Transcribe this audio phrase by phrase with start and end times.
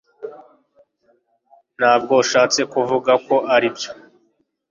[1.79, 3.91] ntabwo ushatse kuvuga ko, aribyo